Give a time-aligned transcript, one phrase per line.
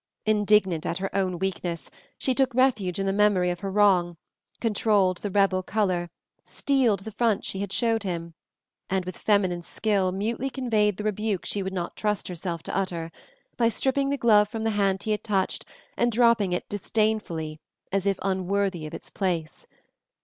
[0.25, 4.17] Indignant at her own weakness, she took refuge in the memory of her wrong,
[4.59, 6.09] controlled the rebel color,
[6.43, 8.33] steeled the front she showed him,
[8.89, 13.11] and with feminine skill mutely conveyed the rebuke she would not trust herself to utter,
[13.57, 17.59] by stripping the glove from the hand he had touched and dropping it disdainfully
[17.91, 19.67] as if unworthy of its place.